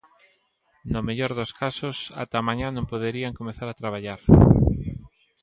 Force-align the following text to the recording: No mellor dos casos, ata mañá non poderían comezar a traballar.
No 0.93 0.99
mellor 1.07 1.31
dos 1.39 1.51
casos, 1.61 1.97
ata 2.23 2.45
mañá 2.49 2.67
non 2.71 2.89
poderían 2.91 3.37
comezar 3.39 3.67
a 3.69 3.77
traballar. 3.81 4.19